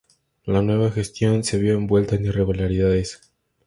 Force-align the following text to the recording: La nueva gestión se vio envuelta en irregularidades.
La 0.45 0.63
nueva 0.63 0.89
gestión 0.91 1.43
se 1.43 1.59
vio 1.59 1.75
envuelta 1.75 2.15
en 2.15 2.25
irregularidades. 2.25 3.21